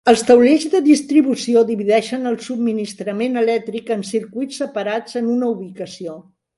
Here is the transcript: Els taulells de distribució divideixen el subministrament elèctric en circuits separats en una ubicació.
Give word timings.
Els 0.11 0.21
taulells 0.27 0.63
de 0.71 0.79
distribució 0.87 1.63
divideixen 1.67 2.31
el 2.31 2.39
subministrament 2.47 3.39
elèctric 3.45 3.95
en 3.99 4.05
circuits 4.15 4.61
separats 4.65 5.25
en 5.25 5.33
una 5.39 5.57
ubicació. 5.57 6.23